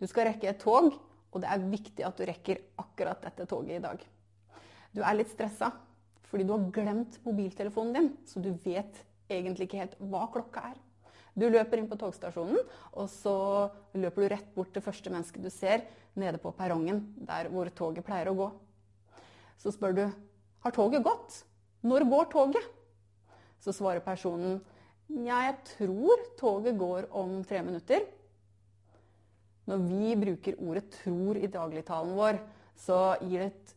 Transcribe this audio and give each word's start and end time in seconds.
Du 0.00 0.08
skal 0.08 0.30
rekke 0.30 0.48
et 0.48 0.60
tog, 0.62 0.94
og 1.30 1.42
det 1.42 1.50
er 1.52 1.68
viktig 1.70 2.04
at 2.06 2.16
du 2.16 2.24
rekker 2.26 2.62
akkurat 2.80 3.20
dette 3.22 3.46
toget 3.50 3.76
i 3.76 3.84
dag. 3.84 4.02
Du 4.96 5.02
er 5.04 5.16
litt 5.18 5.30
stressa 5.32 5.70
fordi 6.30 6.44
du 6.46 6.52
har 6.54 6.68
glemt 6.70 7.16
mobiltelefonen 7.24 7.96
din, 7.96 8.08
så 8.22 8.38
du 8.38 8.52
vet 8.62 9.00
egentlig 9.30 9.66
ikke 9.66 9.80
helt 9.80 9.96
hva 9.98 10.28
klokka 10.30 10.62
er. 10.68 10.76
Du 11.34 11.48
løper 11.50 11.80
inn 11.80 11.88
på 11.90 11.98
togstasjonen, 11.98 12.60
og 12.94 13.08
så 13.10 13.34
løper 13.98 14.22
du 14.22 14.28
rett 14.30 14.52
bort 14.54 14.70
til 14.74 14.84
første 14.84 15.10
menneske 15.10 15.42
du 15.42 15.48
ser 15.50 15.82
nede 16.18 16.38
på 16.42 16.52
perrongen, 16.54 17.02
der 17.26 17.50
hvor 17.50 17.70
toget 17.74 18.06
pleier 18.06 18.30
å 18.30 18.36
gå. 18.38 18.48
Så 19.58 19.74
spør 19.74 19.96
du 19.96 20.04
har 20.06 20.76
toget 20.76 21.02
gått. 21.02 21.42
Når 21.82 22.06
går 22.12 22.30
toget? 22.30 22.70
Så 23.60 23.74
svarer 23.74 24.02
personen 24.04 24.60
ja, 25.10 25.48
jeg 25.48 25.56
tror 25.72 26.22
toget 26.38 26.78
går 26.78 27.10
om 27.18 27.40
tre 27.42 27.64
minutter. 27.66 28.06
Når 29.70 29.82
vi 29.86 30.14
bruker 30.18 30.58
ordet 30.58 30.88
'tror' 30.90 31.38
i 31.38 31.46
dagligtalen 31.46 32.16
vår, 32.18 32.40
så 32.74 33.16
gir 33.22 33.44
det 33.44 33.50
et 33.52 33.74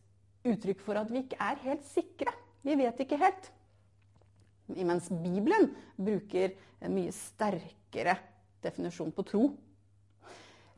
uttrykk 0.50 0.80
for 0.82 0.98
at 0.98 1.10
vi 1.12 1.22
ikke 1.22 1.38
er 1.38 1.60
helt 1.62 1.84
sikre. 1.86 2.32
Vi 2.64 2.74
vet 2.80 3.00
ikke 3.04 3.20
helt. 3.20 3.50
Mens 4.74 5.06
Bibelen 5.08 5.70
bruker 5.94 6.56
en 6.82 6.94
mye 6.96 7.12
sterkere 7.14 8.16
definisjon 8.64 9.12
på 9.12 9.22
tro. 9.28 9.44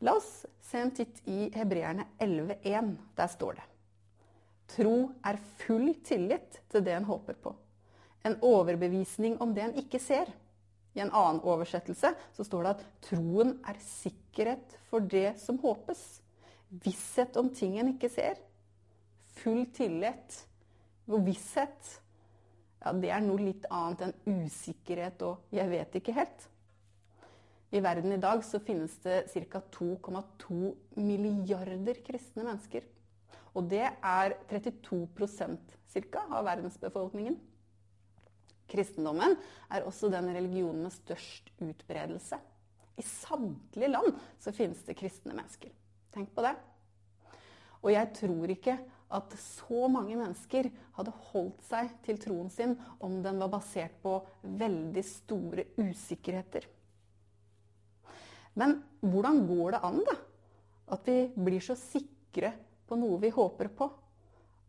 La 0.04 0.16
oss 0.18 0.44
se 0.60 0.82
en 0.82 0.92
titt 0.92 1.22
i 1.30 1.46
Hebreerne 1.54 2.08
11,1. 2.20 2.96
Der 3.16 3.30
står 3.32 3.56
det 3.56 3.66
Tro 4.76 5.12
er 5.24 5.38
full 5.62 5.94
tillit 6.04 6.60
til 6.68 6.82
det 6.84 6.96
en 6.96 7.06
håper 7.06 7.38
på. 7.38 7.54
En 8.26 8.34
overbevisning 8.42 9.38
om 9.40 9.54
det 9.54 9.62
en 9.62 9.78
ikke 9.78 10.00
ser. 10.02 10.26
I 10.96 11.02
en 11.04 11.12
annen 11.12 11.42
oversettelse 11.44 12.14
så 12.32 12.44
står 12.46 12.64
det 12.64 12.72
at 12.72 12.84
troen 13.10 13.52
er 13.68 13.78
sikkerhet 13.84 14.78
for 14.88 15.04
det 15.04 15.34
som 15.42 15.60
håpes. 15.60 16.02
Visshet 16.82 17.36
om 17.36 17.50
ting 17.54 17.76
en 17.78 17.92
ikke 17.92 18.10
ser. 18.12 18.40
Full 19.42 19.66
tillit 19.76 20.40
og 21.06 21.26
visshet. 21.28 21.92
Ja, 22.80 22.94
det 22.96 23.12
er 23.12 23.24
noe 23.24 23.42
litt 23.42 23.66
annet 23.68 24.06
enn 24.06 24.44
usikkerhet 24.46 25.22
og 25.26 25.44
'jeg 25.52 25.70
vet 25.70 26.00
ikke 26.00 26.16
helt'. 26.16 26.48
I 27.74 27.80
verden 27.82 28.12
i 28.12 28.20
dag 28.22 28.44
så 28.44 28.58
finnes 28.62 28.94
det 29.02 29.26
ca. 29.50 29.60
2,2 29.60 30.74
milliarder 30.96 31.98
kristne 32.06 32.44
mennesker. 32.44 32.82
Og 33.54 33.68
det 33.70 33.82
er 33.82 34.36
32% 34.48 35.58
ca. 35.92 36.22
av 36.30 36.44
verdensbefolkningen. 36.44 37.36
Kristendommen 38.70 39.36
er 39.70 39.86
også 39.86 40.10
den 40.10 40.30
religionen 40.34 40.86
med 40.86 40.94
størst 40.94 41.52
utbredelse. 41.62 42.38
I 42.96 43.04
samtlige 43.04 43.90
land 43.92 44.14
så 44.42 44.54
finnes 44.56 44.82
det 44.86 44.96
kristne 44.98 45.36
mennesker. 45.36 45.70
Tenk 46.14 46.32
på 46.34 46.44
det. 46.46 46.54
Og 47.84 47.92
jeg 47.92 48.12
tror 48.16 48.50
ikke 48.50 48.78
at 49.16 49.34
så 49.38 49.86
mange 49.92 50.16
mennesker 50.18 50.68
hadde 50.96 51.14
holdt 51.30 51.60
seg 51.68 51.92
til 52.06 52.18
troen 52.22 52.48
sin 52.50 52.74
om 53.04 53.20
den 53.22 53.38
var 53.42 53.52
basert 53.52 53.94
på 54.02 54.18
veldig 54.42 55.04
store 55.06 55.68
usikkerheter. 55.78 56.66
Men 58.56 58.80
hvordan 59.04 59.44
går 59.46 59.76
det 59.76 59.82
an, 59.84 60.00
da? 60.08 60.16
At 60.96 61.06
vi 61.06 61.18
blir 61.36 61.62
så 61.62 61.76
sikre 61.78 62.54
på 62.88 62.98
noe 62.98 63.20
vi 63.22 63.30
håper 63.34 63.70
på? 63.76 63.90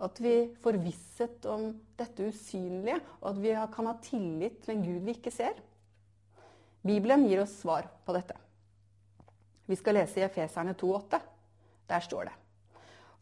At 0.04 0.20
vi 0.22 0.54
får 0.62 0.78
visshet 0.84 1.46
om 1.50 1.72
dette 1.98 2.28
usynlige, 2.30 3.00
og 3.22 3.32
at 3.32 3.40
vi 3.42 3.54
kan 3.74 3.90
ha 3.90 3.96
tillit 4.04 4.60
til 4.64 4.76
en 4.76 4.84
Gud 4.86 5.08
vi 5.08 5.16
ikke 5.18 5.34
ser. 5.34 5.58
Bibelen 6.86 7.26
gir 7.28 7.42
oss 7.42 7.56
svar 7.64 7.88
på 8.06 8.14
dette. 8.16 8.36
Vi 9.68 9.76
skal 9.76 9.98
lese 9.98 10.22
i 10.22 10.26
Efeserne 10.28 10.76
2,8. 10.78 11.20
Der 11.90 12.04
står 12.04 12.30
det. 12.30 12.36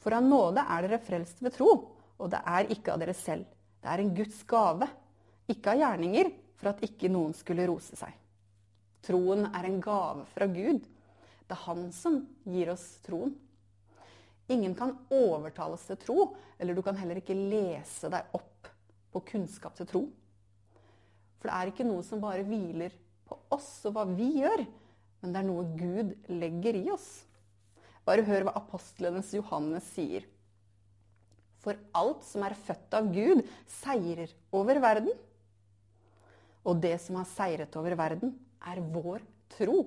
For 0.04 0.14
av 0.14 0.26
nåde 0.26 0.62
er 0.62 0.86
dere 0.86 1.02
frelst 1.02 1.40
ved 1.42 1.56
tro, 1.56 1.72
og 2.20 2.30
det 2.30 2.42
er 2.46 2.70
ikke 2.76 2.94
av 2.94 3.02
dere 3.02 3.16
selv. 3.18 3.48
Det 3.82 3.90
er 3.90 4.04
en 4.04 4.14
Guds 4.18 4.44
gave, 4.50 4.90
ikke 5.50 5.74
av 5.74 5.82
gjerninger, 5.82 6.30
for 6.60 6.72
at 6.72 6.84
ikke 6.86 7.10
noen 7.12 7.34
skulle 7.38 7.66
rose 7.70 7.98
seg. 7.98 8.12
Troen 9.06 9.48
er 9.52 9.68
en 9.68 9.82
gave 9.82 10.26
fra 10.34 10.48
Gud. 10.50 10.86
Det 11.46 11.54
er 11.54 11.64
Han 11.68 11.90
som 11.94 12.24
gir 12.50 12.72
oss 12.74 12.86
troen. 13.06 13.36
Ingen 14.52 14.76
kan 14.78 14.94
overtales 15.14 15.88
til 15.88 15.98
tro, 16.02 16.20
eller 16.62 16.78
du 16.78 16.84
kan 16.86 16.98
heller 17.00 17.22
ikke 17.22 17.38
lese 17.38 18.12
deg 18.14 18.36
opp 18.38 18.70
på 19.16 19.24
kunnskap 19.32 19.78
til 19.78 19.90
tro. 19.90 20.04
For 21.40 21.50
det 21.50 21.56
er 21.56 21.72
ikke 21.72 21.88
noe 21.88 22.04
som 22.06 22.22
bare 22.22 22.46
hviler 22.46 22.94
på 23.26 23.38
oss 23.56 23.70
og 23.90 23.96
hva 23.96 24.06
vi 24.10 24.30
gjør, 24.42 24.66
men 25.22 25.34
det 25.34 25.42
er 25.42 25.48
noe 25.48 25.66
Gud 25.80 26.14
legger 26.30 26.78
i 26.78 26.86
oss. 26.94 27.10
Bare 28.06 28.26
hør 28.26 28.46
hva 28.46 28.56
apostlenes 28.60 29.32
Johannes 29.34 29.88
sier. 29.96 30.28
For 31.66 31.78
alt 31.98 32.22
som 32.28 32.44
er 32.46 32.58
født 32.68 32.94
av 32.94 33.08
Gud, 33.10 33.42
seirer 33.80 34.30
over 34.54 34.78
verden. 34.84 35.10
Og 36.66 36.78
det 36.82 37.00
som 37.02 37.18
har 37.18 37.30
seiret 37.32 37.74
over 37.80 37.98
verden, 37.98 38.36
er 38.62 38.82
vår 38.94 39.26
tro. 39.58 39.80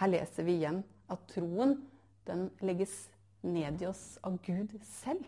Her 0.00 0.10
leser 0.12 0.44
vi 0.44 0.58
igjen 0.58 0.82
at 1.12 1.24
troen 1.32 1.78
den 2.26 2.48
legges 2.64 3.10
ned 3.44 3.82
i 3.82 3.86
oss 3.86 4.18
av 4.22 4.38
Gud 4.44 4.72
selv. 4.88 5.24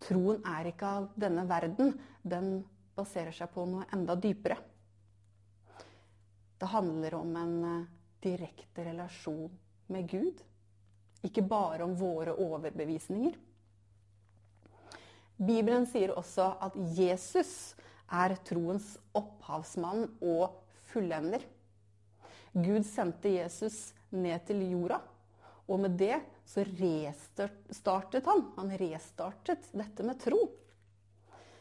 Troen 0.00 0.40
er 0.48 0.70
ikke 0.70 0.90
av 1.00 1.08
denne 1.20 1.44
verden. 1.48 1.94
Den 2.22 2.62
baserer 2.96 3.34
seg 3.36 3.52
på 3.54 3.66
noe 3.68 3.86
enda 3.92 4.16
dypere. 4.16 4.56
Det 6.60 6.68
handler 6.68 7.16
om 7.16 7.36
en 7.40 7.54
eh, 7.64 7.90
direkte 8.20 8.84
relasjon 8.84 9.52
med 9.92 10.08
Gud. 10.08 10.40
Ikke 11.24 11.44
bare 11.44 11.84
om 11.84 11.94
våre 11.96 12.34
overbevisninger. 12.36 13.36
Bibelen 15.40 15.86
sier 15.88 16.12
også 16.12 16.50
at 16.60 16.76
Jesus 16.96 17.72
er 18.12 18.34
troens 18.44 18.92
opphavsmann 19.16 20.04
og 20.20 20.58
fullender. 20.90 21.44
Gud 22.52 22.84
sendte 22.84 23.32
Jesus 23.32 23.94
ned 24.10 24.42
til 24.48 24.64
jorda 24.68 24.98
og 25.70 25.78
med 25.84 25.94
det 26.00 26.16
så 26.50 26.64
restartet 26.66 28.26
han. 28.26 28.42
Han 28.56 28.72
restartet 28.80 29.70
dette 29.70 30.06
med 30.06 30.18
tro. 30.22 30.40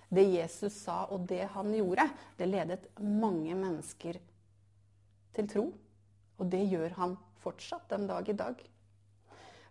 Det 0.10 0.26
Jesus 0.26 0.74
sa 0.74 1.04
og 1.14 1.28
det 1.30 1.44
han 1.54 1.70
gjorde, 1.76 2.08
det 2.40 2.50
ledet 2.50 2.90
mange 2.98 3.54
mennesker 3.54 4.18
til 5.38 5.52
tro. 5.52 5.68
Og 6.42 6.50
det 6.50 6.64
gjør 6.72 6.98
han 6.98 7.16
fortsatt 7.44 7.92
den 7.94 8.10
dag 8.10 8.30
i 8.30 8.38
dag. 8.38 8.64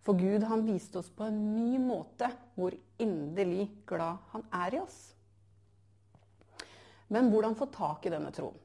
For 0.06 0.16
Gud 0.16 0.46
han 0.46 0.62
viste 0.68 1.02
oss 1.02 1.10
på 1.10 1.26
en 1.26 1.40
ny 1.56 1.80
måte 1.82 2.30
hvor 2.54 2.76
inderlig 3.02 3.66
glad 3.88 4.22
han 4.32 4.46
er 4.54 4.78
i 4.78 4.82
oss. 4.84 4.98
Men 7.08 7.32
hvordan 7.32 7.56
få 7.58 7.66
tak 7.72 8.06
i 8.06 8.12
denne 8.12 8.30
troen? 8.36 8.56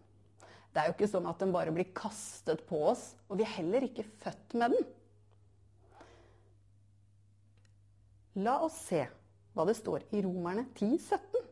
Det 0.73 0.81
er 0.81 0.89
jo 0.89 0.95
ikke 0.95 1.09
sånn 1.09 1.27
at 1.29 1.41
den 1.41 1.51
bare 1.53 1.73
blir 1.73 1.91
kastet 1.95 2.63
på 2.69 2.79
oss, 2.89 3.13
og 3.29 3.37
vi 3.39 3.45
er 3.45 3.57
heller 3.57 3.85
ikke 3.85 4.05
født 4.23 4.55
med 4.57 4.73
den. 4.73 4.87
La 8.33 8.57
oss 8.65 8.77
se 8.87 9.03
hva 9.53 9.65
det 9.69 9.75
står 9.77 10.07
i 10.09 10.23
Romerne 10.25 10.65
10, 10.73 10.97
17. 10.97 11.43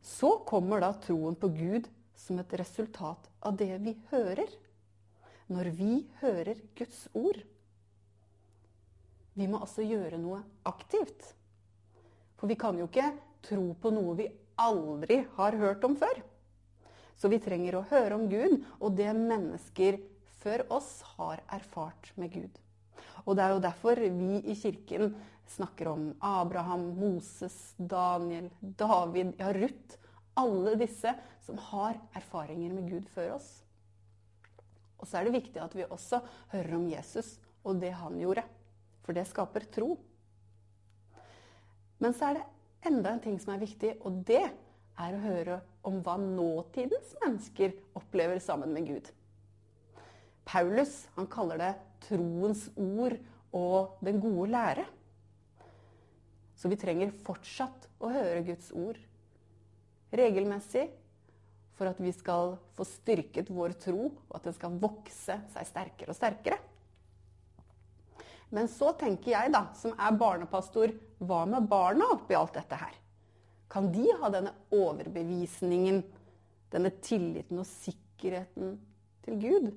Så 0.00 0.30
kommer 0.48 0.80
da 0.80 0.94
troen 1.04 1.36
på 1.36 1.50
Gud 1.52 1.88
som 2.16 2.40
et 2.40 2.54
resultat 2.56 3.28
av 3.44 3.58
det 3.60 3.74
vi 3.84 3.92
hører. 4.08 4.48
Når 5.52 5.68
vi 5.76 5.92
hører 6.22 6.62
Guds 6.78 7.02
ord. 7.12 7.42
Vi 9.36 9.48
må 9.50 9.60
altså 9.60 9.84
gjøre 9.84 10.20
noe 10.20 10.40
aktivt. 10.68 11.34
For 12.40 12.48
vi 12.48 12.56
kan 12.56 12.78
jo 12.80 12.88
ikke 12.88 13.10
tro 13.44 13.74
på 13.82 13.92
noe 13.92 14.16
vi 14.16 14.30
aldri 14.60 15.20
har 15.36 15.56
hørt 15.60 15.84
om 15.84 15.98
før. 16.00 16.22
Så 17.20 17.28
vi 17.28 17.40
trenger 17.42 17.76
å 17.76 17.84
høre 17.90 18.16
om 18.16 18.26
Gud 18.32 18.62
og 18.78 18.96
det 18.96 19.12
mennesker 19.12 20.00
før 20.40 20.64
oss 20.72 21.02
har 21.18 21.44
erfart 21.52 22.12
med 22.16 22.32
Gud. 22.32 22.60
Og 23.26 23.36
det 23.36 23.44
er 23.44 23.54
jo 23.54 23.64
derfor 23.64 24.00
vi 24.00 24.40
i 24.40 24.56
kirken 24.58 25.14
snakker 25.50 25.90
om 25.90 26.04
Abraham, 26.22 26.92
Moses, 26.98 27.74
Daniel, 27.76 28.50
David, 28.60 29.34
ja, 29.40 29.50
Ruth. 29.56 29.98
Alle 30.38 30.76
disse 30.80 31.12
som 31.44 31.58
har 31.70 31.98
erfaringer 32.16 32.72
med 32.74 32.88
Gud 32.90 33.08
før 33.14 33.36
oss. 33.36 33.48
Og 35.00 35.08
så 35.08 35.18
er 35.18 35.26
det 35.26 35.38
viktig 35.40 35.60
at 35.62 35.74
vi 35.76 35.88
også 35.88 36.20
hører 36.52 36.76
om 36.76 36.88
Jesus 36.90 37.34
og 37.64 37.80
det 37.82 37.92
han 37.96 38.18
gjorde. 38.20 38.44
For 39.04 39.16
det 39.16 39.26
skaper 39.28 39.66
tro. 39.72 39.94
Men 42.00 42.16
så 42.16 42.30
er 42.30 42.38
det 42.38 42.48
enda 42.88 43.12
en 43.12 43.22
ting 43.24 43.36
som 43.40 43.52
er 43.54 43.64
viktig, 43.64 43.96
og 44.06 44.22
det 44.28 44.44
er 45.00 45.16
å 45.16 45.24
høre 45.24 45.58
om 45.88 45.98
hva 46.04 46.16
nåtidens 46.20 47.14
mennesker 47.24 47.74
opplever 47.96 48.40
sammen 48.40 48.72
med 48.76 48.88
Gud. 48.88 49.10
Paulus 50.48 51.04
han 51.16 51.28
kaller 51.30 51.60
det 51.60 51.74
troens 52.06 52.68
ord 52.76 53.16
og 53.56 54.00
den 54.04 54.20
gode 54.22 54.50
lære. 54.52 54.86
Så 56.56 56.68
vi 56.68 56.78
trenger 56.80 57.14
fortsatt 57.24 57.88
å 58.00 58.10
høre 58.12 58.44
Guds 58.44 58.70
ord 58.76 58.98
regelmessig 60.12 60.88
for 61.78 61.88
at 61.88 62.00
vi 62.02 62.12
skal 62.12 62.58
få 62.76 62.84
styrket 62.84 63.48
vår 63.48 63.72
tro, 63.80 64.10
og 64.28 64.34
at 64.36 64.50
den 64.50 64.56
skal 64.56 64.74
vokse 64.82 65.38
seg 65.54 65.68
sterkere 65.68 66.12
og 66.12 66.18
sterkere. 66.18 66.58
Men 68.52 68.68
så 68.68 68.90
tenker 68.98 69.32
jeg, 69.32 69.52
da, 69.54 69.68
som 69.78 69.94
er 69.94 70.18
barnepastor, 70.20 70.92
hva 71.22 71.44
med 71.48 71.68
barna 71.70 72.10
oppi 72.16 72.36
alt 72.36 72.58
dette 72.58 72.76
her? 72.76 72.96
Kan 73.70 73.88
de 73.94 74.08
ha 74.20 74.28
denne 74.34 74.52
overbevisningen, 74.74 76.02
denne 76.74 76.90
tilliten 77.00 77.62
og 77.62 77.68
sikkerheten 77.70 78.74
til 79.24 79.38
Gud? 79.40 79.70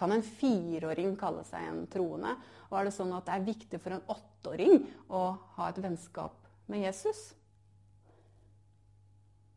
Kan 0.00 0.14
en 0.16 0.24
fireåring 0.24 1.12
kalle 1.20 1.44
seg 1.44 1.66
en 1.68 1.84
troende? 1.92 2.32
Og 2.70 2.78
er 2.78 2.88
det 2.88 2.96
sånn 2.96 3.12
at 3.12 3.28
det 3.28 3.36
er 3.36 3.48
viktig 3.50 3.80
for 3.82 3.96
en 3.96 4.06
åtteåring 4.08 4.78
å 5.12 5.24
ha 5.58 5.68
et 5.68 5.80
vennskap 5.84 6.36
med 6.72 6.86
Jesus? 6.86 7.20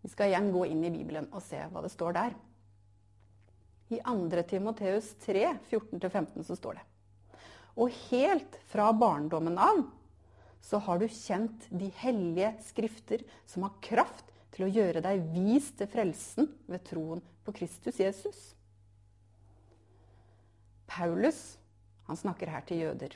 Vi 0.03 0.11
skal 0.11 0.33
igjen 0.33 0.51
gå 0.51 0.65
inn 0.67 0.83
i 0.83 0.91
Bibelen 0.91 1.31
og 1.31 1.45
se 1.45 1.61
hva 1.71 1.85
det 1.85 1.93
står 1.93 2.17
der. 2.19 2.33
I 3.93 4.01
2. 4.03 4.43
Timoteus 4.49 5.13
3, 5.23 5.53
14-15 5.71 6.43
så 6.49 6.57
står 6.59 6.81
det 6.81 6.89
og 7.79 7.93
helt 8.09 8.57
fra 8.69 8.91
barndommen 8.93 9.57
av 9.57 9.83
så 10.63 10.79
har 10.85 10.99
du 11.01 11.07
kjent 11.11 11.65
de 11.69 11.89
hellige 11.99 12.53
skrifter 12.69 13.23
som 13.49 13.65
har 13.65 13.79
kraft 13.83 14.29
til 14.53 14.67
å 14.67 14.71
gjøre 14.71 15.01
deg 15.03 15.25
vis 15.33 15.71
til 15.77 15.89
frelsen 15.91 16.47
ved 16.69 16.85
troen 16.87 17.23
på 17.43 17.55
Kristus 17.57 17.99
Jesus. 17.99 18.53
Paulus 20.93 21.57
han 22.07 22.19
snakker 22.19 22.51
her 22.51 22.65
til 22.67 22.83
jøder. 22.83 23.15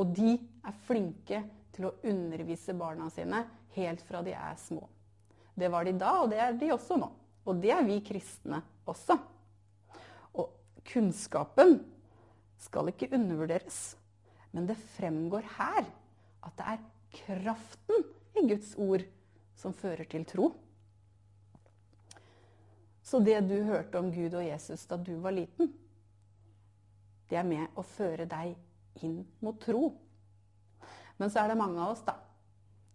Og 0.00 0.14
de 0.16 0.34
er 0.64 0.78
flinke 0.86 1.42
til 1.72 1.88
å 1.88 1.94
undervise 2.08 2.74
barna 2.76 3.08
sine 3.12 3.44
helt 3.76 4.02
fra 4.08 4.22
de 4.24 4.34
er 4.36 4.56
små. 4.60 4.86
Det 5.54 5.68
var 5.72 5.84
de 5.84 5.92
da, 6.00 6.12
og 6.22 6.30
det 6.32 6.40
er 6.40 6.56
de 6.56 6.70
også 6.72 6.96
nå. 7.00 7.10
Og 7.44 7.58
det 7.60 7.72
er 7.74 7.84
vi 7.84 7.98
kristne 8.04 8.62
også. 8.88 9.18
Og 10.38 10.52
kunnskapen 10.88 11.78
skal 12.62 12.88
ikke 12.92 13.10
undervurderes. 13.12 13.80
Men 14.52 14.68
det 14.68 14.80
fremgår 14.96 15.44
her 15.58 15.84
at 16.42 16.56
det 16.58 16.72
er 16.72 16.82
kraften 17.18 18.06
i 18.40 18.46
Guds 18.48 18.72
ord 18.80 19.04
som 19.60 19.76
fører 19.76 20.08
til 20.08 20.24
tro. 20.28 20.50
Så 23.02 23.20
det 23.20 23.42
du 23.44 23.58
hørte 23.66 24.00
om 24.00 24.12
Gud 24.14 24.32
og 24.38 24.46
Jesus 24.46 24.86
da 24.88 24.96
du 24.96 25.14
var 25.20 25.34
liten, 25.36 25.72
det 27.32 27.38
er 27.40 27.48
med 27.48 27.78
å 27.80 27.84
føre 27.86 28.26
deg 28.28 28.52
inn 29.06 29.22
mot 29.40 29.56
tro. 29.60 29.86
Men 31.16 31.32
så 31.32 31.40
er 31.40 31.52
det 31.52 31.60
mange 31.60 31.80
av 31.80 31.94
oss 31.94 32.02
da, 32.04 32.18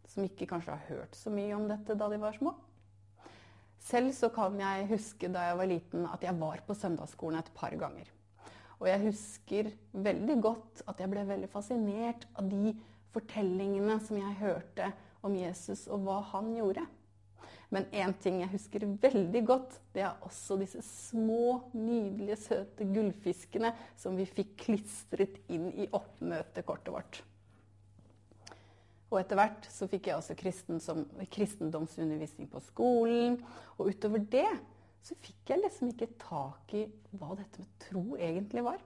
som 0.05 0.25
ikke 0.27 0.45
kanskje 0.49 0.75
har 0.75 0.91
hørt 0.91 1.17
så 1.17 1.33
mye 1.33 1.55
om 1.57 1.65
dette 1.69 1.95
da 1.97 2.09
de 2.11 2.19
var 2.21 2.37
små. 2.37 2.53
Selv 3.87 4.11
så 4.13 4.29
kan 4.35 4.59
jeg 4.61 4.89
huske 4.91 5.29
da 5.31 5.47
jeg 5.47 5.57
var 5.57 5.69
liten 5.71 6.05
at 6.11 6.25
jeg 6.25 6.37
var 6.37 6.61
på 6.67 6.75
søndagsskolen 6.77 7.39
et 7.39 7.49
par 7.57 7.73
ganger. 7.79 8.09
Og 8.77 8.85
jeg 8.91 9.05
husker 9.07 9.71
veldig 10.05 10.37
godt 10.43 10.83
at 10.91 11.01
jeg 11.01 11.09
ble 11.09 11.25
veldig 11.25 11.49
fascinert 11.49 12.27
av 12.37 12.49
de 12.51 12.75
fortellingene 13.15 13.97
som 14.05 14.19
jeg 14.19 14.37
hørte 14.43 14.91
om 15.25 15.33
Jesus 15.33 15.87
og 15.89 16.05
hva 16.05 16.19
han 16.35 16.51
gjorde. 16.53 16.83
Men 17.73 17.87
én 17.91 18.13
ting 18.23 18.39
jeg 18.39 18.51
husker 18.53 18.85
veldig 19.01 19.41
godt, 19.47 19.73
det 19.95 20.05
er 20.07 20.21
også 20.23 20.55
disse 20.61 20.79
små, 20.87 21.67
nydelige, 21.75 22.39
søte 22.39 22.87
gullfiskene 22.87 23.73
som 23.99 24.15
vi 24.15 24.27
fikk 24.29 24.53
klistret 24.61 25.41
inn 25.51 25.67
i 25.75 25.89
oppmøtekortet 25.91 26.93
vårt. 26.95 27.19
Og 29.07 29.19
etter 29.21 29.39
hvert 29.39 29.67
så 29.71 29.87
fikk 29.87 30.09
jeg 30.09 30.19
også 30.19 30.35
kristen 30.39 30.81
kristendomsundervisning 31.31 32.49
på 32.51 32.59
skolen. 32.65 33.37
Og 33.77 33.93
utover 33.93 34.23
det 34.31 34.49
så 35.03 35.15
fikk 35.23 35.53
jeg 35.53 35.63
liksom 35.63 35.93
ikke 35.93 36.09
tak 36.19 36.73
i 36.75 36.83
hva 37.15 37.35
dette 37.39 37.63
med 37.63 37.75
tro 37.85 38.03
egentlig 38.19 38.63
var. 38.65 38.81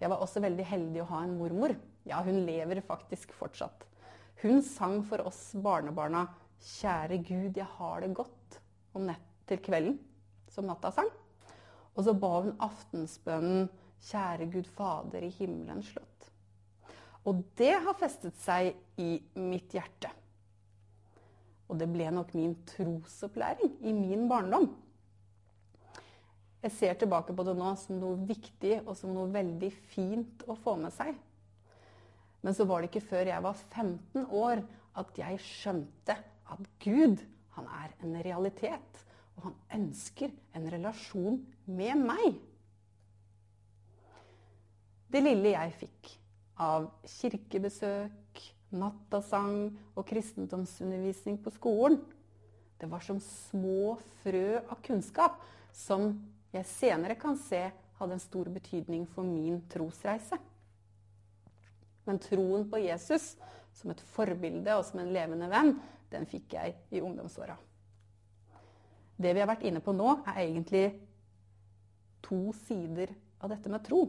Jeg 0.00 0.10
var 0.10 0.22
også 0.22 0.42
veldig 0.42 0.66
heldig 0.66 1.02
å 1.04 1.10
ha 1.12 1.22
en 1.22 1.36
mormor. 1.38 1.76
Ja, 2.04 2.18
hun 2.26 2.42
lever 2.46 2.82
faktisk 2.84 3.30
fortsatt. 3.38 3.86
Hun 4.42 4.58
sang 4.66 4.98
for 5.06 5.22
oss 5.24 5.52
barnebarna 5.54 6.26
'Kjære 6.64 7.20
Gud, 7.20 7.56
jeg 7.56 7.66
har 7.76 8.00
det 8.00 8.14
godt' 8.16 8.58
om 8.94 9.04
nett 9.04 9.24
til 9.46 9.60
kvelden, 9.60 9.98
som 10.48 10.64
nattasang. 10.64 11.10
Og 11.94 12.04
så 12.06 12.14
ba 12.16 12.40
hun 12.40 12.56
aftensbønnen 12.58 13.68
'Kjære 14.00 14.50
Gud 14.52 14.70
Fader 14.72 15.26
i 15.26 15.28
himmelen 15.28 15.82
slått. 15.82 16.30
Og 17.24 17.44
det 17.56 17.72
har 17.84 17.96
festet 18.00 18.36
seg 18.40 18.74
i 19.00 19.22
mitt 19.36 19.72
hjerte. 19.72 20.10
Og 21.68 21.78
det 21.80 21.88
ble 21.92 22.10
nok 22.12 22.34
min 22.36 22.56
trosopplæring 22.68 23.78
i 23.84 23.92
min 23.92 24.28
barndom. 24.28 24.68
Jeg 26.64 26.72
ser 26.72 26.94
tilbake 26.96 27.36
på 27.36 27.44
det 27.44 27.56
nå 27.56 27.74
som 27.76 27.98
noe 28.00 28.16
viktig 28.28 28.78
og 28.86 28.94
som 28.96 29.12
noe 29.12 29.28
veldig 29.32 29.68
fint 29.92 30.44
å 30.48 30.56
få 30.56 30.76
med 30.80 30.92
seg. 30.96 31.12
Men 32.44 32.56
så 32.56 32.64
var 32.68 32.80
det 32.80 32.88
ikke 32.88 33.08
før 33.08 33.28
jeg 33.28 33.44
var 33.44 33.58
15 33.72 34.28
år 34.32 34.62
at 35.00 35.18
jeg 35.20 35.40
skjønte 35.44 36.16
at 36.54 36.68
Gud, 36.82 37.22
han 37.56 37.68
er 37.82 37.94
en 38.02 38.16
realitet. 38.24 39.04
Og 39.36 39.48
han 39.48 39.56
ønsker 39.80 40.32
en 40.54 40.68
relasjon 40.70 41.40
med 41.66 42.02
meg. 42.06 42.36
Det 45.10 45.22
lille 45.22 45.54
jeg 45.54 45.74
fikk 45.78 46.10
av 46.64 46.88
kirkebesøk, 47.06 48.42
nattasang 48.74 49.56
og 49.94 50.06
kristendomsundervisning 50.08 51.38
på 51.42 51.52
skolen. 51.54 52.00
Det 52.78 52.88
var 52.90 53.02
som 53.06 53.20
små 53.22 53.94
frø 54.22 54.58
av 54.58 54.80
kunnskap 54.84 55.38
som 55.74 56.12
jeg 56.54 56.66
senere 56.70 57.18
kan 57.18 57.38
se 57.38 57.68
hadde 57.98 58.16
en 58.16 58.22
stor 58.22 58.50
betydning 58.50 59.06
for 59.10 59.26
min 59.26 59.60
trosreise. 59.70 60.38
Men 62.04 62.20
troen 62.20 62.66
på 62.70 62.82
Jesus 62.82 63.34
som 63.74 63.90
et 63.94 64.02
forbilde 64.14 64.74
og 64.76 64.84
som 64.86 65.00
en 65.02 65.12
levende 65.14 65.48
venn, 65.50 65.76
den 66.14 66.26
fikk 66.30 66.56
jeg 66.56 66.76
i 66.94 67.02
ungdomsåra. 67.04 67.56
Det 69.16 69.30
vi 69.34 69.42
har 69.42 69.50
vært 69.50 69.66
inne 69.66 69.82
på 69.84 69.94
nå, 69.94 70.16
er 70.26 70.40
egentlig 70.42 70.86
to 72.24 72.48
sider 72.64 73.12
av 73.42 73.52
dette 73.52 73.70
med 73.70 73.84
tro. 73.86 74.06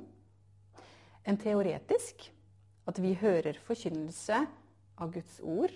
En 1.26 1.38
teoretisk 1.42 2.30
at 2.90 3.02
vi 3.02 3.16
hører 3.18 3.58
forkynnelse 3.66 4.40
av 5.02 5.14
Guds 5.14 5.40
ord, 5.42 5.74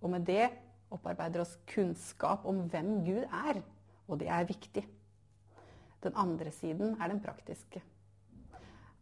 og 0.00 0.12
med 0.12 0.26
det 0.28 0.48
opparbeider 0.92 1.42
oss 1.44 1.56
kunnskap 1.70 2.46
om 2.48 2.64
hvem 2.70 3.00
Gud 3.06 3.24
er. 3.24 3.60
Og 4.10 4.18
det 4.20 4.30
er 4.32 4.48
viktig. 4.48 4.84
Den 6.00 6.16
andre 6.18 6.52
siden 6.54 6.96
er 6.96 7.12
den 7.12 7.20
praktiske. 7.22 7.82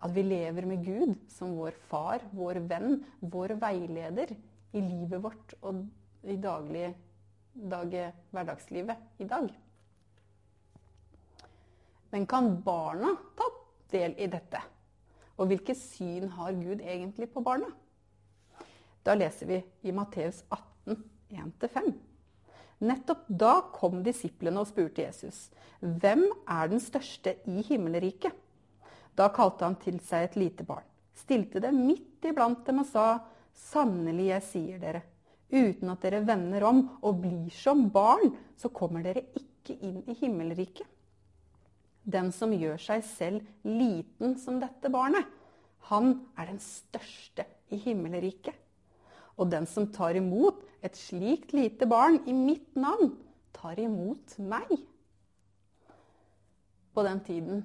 At 0.02 0.14
vi 0.14 0.22
lever 0.22 0.66
med 0.68 0.84
Gud 0.86 1.14
som 1.32 1.56
vår 1.58 1.78
far, 1.90 2.22
vår 2.34 2.60
venn, 2.70 3.00
vår 3.20 3.56
veileder 3.62 4.34
i 4.74 4.82
livet 4.82 5.22
vårt 5.22 5.54
og 5.62 5.86
i 6.22 6.36
daglig, 6.36 6.92
dag, 7.52 7.94
hverdagslivet 8.30 8.96
i 9.18 9.24
dag. 9.24 9.48
Men 12.10 12.26
kan 12.26 12.62
barna 12.62 13.14
ta 13.36 13.48
del 13.92 14.14
i 14.18 14.26
dette? 14.30 14.62
Og 15.38 15.50
hvilket 15.50 15.78
syn 15.78 16.28
har 16.34 16.56
Gud 16.58 16.80
egentlig 16.80 17.28
på 17.32 17.42
barna? 17.44 17.68
Da 19.06 19.14
leser 19.14 19.46
vi 19.48 19.58
i 19.88 19.94
Matteus 19.94 20.42
18, 20.50 20.96
1-5. 21.30 21.92
Nettopp 22.78 23.24
da 23.26 23.52
kom 23.74 24.02
disiplene 24.06 24.62
og 24.62 24.68
spurte 24.70 25.02
Jesus, 25.02 25.50
'Hvem 25.80 26.24
er 26.46 26.68
den 26.68 26.80
største 26.80 27.36
i 27.46 27.62
himmelriket?' 27.62 28.34
Da 29.16 29.28
kalte 29.34 29.64
han 29.64 29.74
til 29.76 29.98
seg 29.98 30.24
et 30.24 30.36
lite 30.36 30.64
barn, 30.64 30.84
stilte 31.14 31.60
det 31.60 31.74
midt 31.74 32.24
iblant 32.24 32.64
dem 32.66 32.78
og 32.78 32.86
sa, 32.86 33.18
'Sannelig, 33.54 34.26
jeg 34.26 34.42
sier 34.42 34.78
dere, 34.78 35.02
uten 35.48 35.90
at 35.92 36.04
dere 36.04 36.24
vender 36.26 36.64
om 36.68 36.82
og 37.02 37.22
blir 37.22 37.48
som 37.54 37.86
barn, 37.92 38.34
så 38.56 38.70
kommer 38.74 39.04
dere 39.04 39.26
ikke 39.38 39.78
inn 39.80 40.02
i 40.06 40.16
himmelriket.' 40.20 40.94
Den 42.08 42.30
som 42.32 42.54
gjør 42.56 42.78
seg 42.80 43.02
selv 43.04 43.68
liten 43.68 44.38
som 44.40 44.56
dette 44.62 44.88
barnet, 44.88 45.26
han 45.90 46.14
er 46.40 46.48
den 46.48 46.60
største 46.62 47.44
i 47.68 47.76
himmelriket. 47.82 48.54
Og 49.36 49.50
den 49.52 49.66
som 49.68 49.90
tar 49.92 50.16
imot 50.16 50.62
et 50.84 50.96
slikt 50.96 51.52
lite 51.52 51.86
barn 51.88 52.16
i 52.26 52.32
mitt 52.32 52.76
navn, 52.76 53.12
tar 53.52 53.78
imot 53.80 54.38
meg. 54.40 54.72
På 56.94 57.04
den 57.06 57.20
tiden 57.26 57.62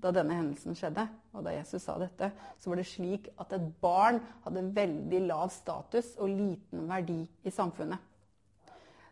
da 0.00 0.12
denne 0.14 0.36
hendelsen 0.36 0.76
skjedde, 0.76 1.06
og 1.36 1.44
da 1.46 1.54
Jesus 1.54 1.84
sa 1.84 1.96
dette, 2.00 2.30
så 2.60 2.70
var 2.70 2.80
det 2.80 2.88
slik 2.88 3.28
at 3.40 3.52
et 3.56 3.66
barn 3.82 4.20
hadde 4.44 4.68
veldig 4.76 5.20
lav 5.28 5.50
status 5.54 6.14
og 6.18 6.32
liten 6.32 6.86
verdi 6.90 7.22
i 7.44 7.52
samfunnet. 7.54 8.00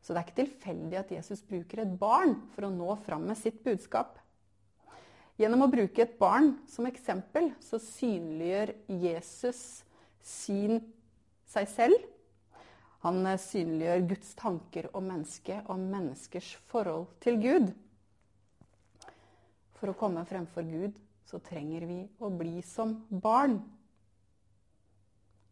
Så 0.02 0.14
det 0.14 0.20
er 0.20 0.28
ikke 0.28 0.40
tilfeldig 0.42 0.98
at 1.00 1.10
Jesus 1.12 1.42
bruker 1.44 1.82
et 1.82 1.96
barn 2.00 2.38
for 2.54 2.64
å 2.64 2.72
nå 2.72 2.94
fram 3.04 3.26
med 3.28 3.38
sitt 3.40 3.60
budskap. 3.64 4.16
Gjennom 5.38 5.66
å 5.66 5.70
bruke 5.70 6.02
et 6.02 6.16
barn 6.18 6.54
som 6.70 6.88
eksempel 6.88 7.52
så 7.62 7.78
synliggjør 7.82 8.72
Jesus 9.04 9.60
sin, 10.24 10.80
seg 11.46 11.68
selv. 11.70 12.06
Han 13.04 13.22
synliggjør 13.38 14.08
Guds 14.10 14.32
tanker 14.38 14.88
om 14.96 15.06
mennesket 15.06 15.68
og 15.70 15.78
menneskers 15.78 16.56
forhold 16.72 17.06
til 17.22 17.38
Gud. 17.44 17.68
For 19.78 19.92
å 19.92 19.98
komme 19.98 20.26
fremfor 20.26 20.66
Gud 20.66 20.96
så 21.28 21.40
trenger 21.44 21.84
vi 21.86 21.98
å 22.24 22.30
bli 22.32 22.62
som 22.66 22.94
barn. 23.08 23.58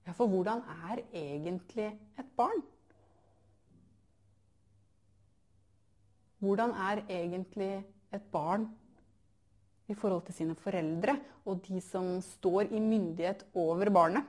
Ja, 0.07 0.15
for 0.15 0.31
hvordan 0.31 0.63
er 0.91 1.03
egentlig 1.15 1.91
et 2.19 2.29
barn? 2.39 2.63
Hvordan 6.43 6.75
er 6.79 7.03
egentlig 7.11 7.73
et 8.15 8.27
barn 8.33 8.69
i 9.91 9.95
forhold 9.95 10.27
til 10.27 10.37
sine 10.37 10.57
foreldre 10.59 11.17
og 11.47 11.63
de 11.67 11.81
som 11.83 12.17
står 12.23 12.71
i 12.71 12.83
myndighet 12.83 13.47
over 13.59 13.91
barnet? 13.95 14.27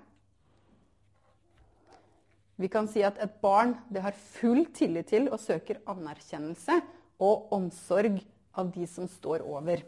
Vi 2.58 2.70
kan 2.74 2.90
si 2.90 3.04
at 3.06 3.20
et 3.22 3.36
barn 3.42 3.76
har 3.94 4.18
full 4.18 4.64
tillit 4.74 5.12
til 5.14 5.30
og 5.30 5.38
søker 5.42 5.84
anerkjennelse 5.94 6.80
og 7.22 7.54
omsorg 7.54 8.18
av 8.58 8.72
de 8.74 8.88
som 8.90 9.08
står 9.12 9.46
over. 9.46 9.84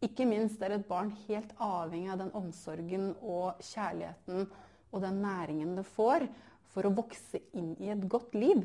Ikke 0.00 0.24
minst 0.24 0.62
er 0.64 0.78
et 0.78 0.86
barn 0.88 1.12
helt 1.26 1.52
avhengig 1.60 2.08
av 2.12 2.22
den 2.22 2.32
omsorgen 2.38 3.10
og 3.20 3.60
kjærligheten 3.60 4.46
og 4.90 5.02
den 5.04 5.20
næringen 5.22 5.74
det 5.76 5.84
får 5.92 6.24
for 6.72 6.86
å 6.86 6.94
vokse 6.96 7.42
inn 7.56 7.74
i 7.82 7.90
et 7.92 8.06
godt 8.10 8.34
liv. 8.38 8.64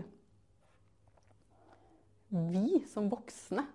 Vi 2.32 2.82
som 2.92 3.10
voksne 3.12 3.66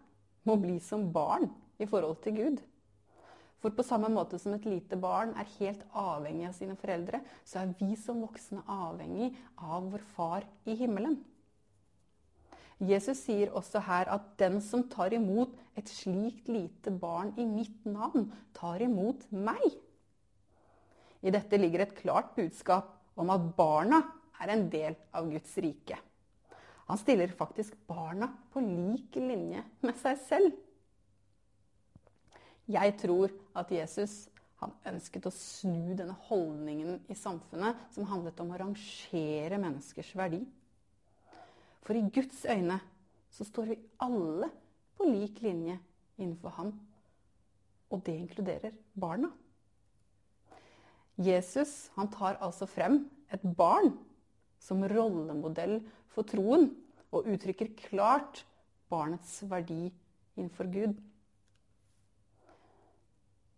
må 0.49 0.57
bli 0.61 0.79
som 0.83 1.11
barn 1.13 1.51
i 1.81 1.89
forhold 1.89 2.23
til 2.25 2.37
Gud. 2.39 2.63
For 3.61 3.75
på 3.77 3.85
samme 3.85 4.09
måte 4.09 4.39
som 4.41 4.55
et 4.57 4.65
lite 4.65 4.97
barn 4.97 5.35
er 5.37 5.49
helt 5.59 5.83
avhengig 5.93 6.47
av 6.49 6.55
sine 6.57 6.77
foreldre, 6.81 7.21
så 7.45 7.61
er 7.61 7.75
vi 7.77 7.93
som 8.01 8.23
voksne 8.25 8.65
avhengig 8.65 9.35
av 9.61 9.91
vår 9.93 10.05
far 10.15 10.47
i 10.65 10.79
himmelen. 10.81 11.19
Jesus 12.81 13.27
sier 13.27 13.53
også 13.57 13.83
her 13.85 14.09
at 14.09 14.29
den 14.41 14.57
som 14.65 14.87
tar 14.89 15.13
imot 15.13 15.53
et 15.77 15.89
slikt 15.91 16.49
lite 16.49 16.93
barn 16.97 17.35
i 17.37 17.45
mitt 17.45 17.85
navn, 17.85 18.31
tar 18.57 18.81
imot 18.85 19.27
meg. 19.33 19.67
I 21.21 21.33
dette 21.35 21.61
ligger 21.61 21.85
et 21.85 21.99
klart 21.99 22.33
budskap 22.39 22.95
om 23.21 23.33
at 23.35 23.51
barna 23.57 24.01
er 24.41 24.55
en 24.55 24.65
del 24.73 24.97
av 25.13 25.29
Guds 25.29 25.53
rike. 25.61 25.99
Han 26.89 26.99
stiller 26.99 27.31
faktisk 27.37 27.77
barna 27.87 28.31
på 28.51 28.63
lik 28.65 29.15
linje 29.21 29.61
med 29.85 29.99
seg 30.01 30.17
selv. 30.25 30.57
Jeg 32.71 32.97
tror 33.03 33.35
at 33.61 33.71
Jesus 33.75 34.25
han 34.61 34.73
ønsket 34.91 35.29
å 35.29 35.33
snu 35.33 35.95
denne 35.97 36.17
holdningen 36.29 36.99
i 37.09 37.17
samfunnet 37.17 37.79
som 37.95 38.09
handlet 38.09 38.41
om 38.43 38.51
å 38.53 38.59
rangere 38.61 39.61
menneskers 39.61 40.11
verdi. 40.17 40.43
For 41.91 41.99
i 41.99 42.07
Guds 42.15 42.45
øyne 42.47 42.77
så 43.35 43.43
står 43.43 43.65
vi 43.73 43.77
alle 43.99 44.47
på 44.95 45.09
lik 45.11 45.41
linje 45.43 45.75
innenfor 46.23 46.53
ham. 46.55 46.69
Og 47.91 48.05
det 48.07 48.15
inkluderer 48.15 48.77
barna. 48.95 49.33
Jesus 51.19 51.91
han 51.97 52.13
tar 52.15 52.39
altså 52.39 52.71
frem 52.71 53.01
et 53.35 53.43
barn 53.43 53.91
som 54.63 54.87
rollemodell 54.87 55.81
for 56.15 56.23
troen, 56.23 56.71
og 57.11 57.27
uttrykker 57.27 57.75
klart 57.75 58.45
barnets 58.87 59.41
verdi 59.51 59.91
innenfor 60.37 60.71
Gud. 60.71 60.95